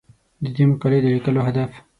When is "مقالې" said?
0.69-0.99